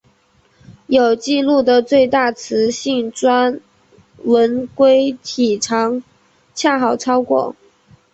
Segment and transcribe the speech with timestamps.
[0.87, 3.59] 有纪录的最大雌性钻
[4.23, 6.01] 纹龟体长
[6.55, 7.55] 恰好超过。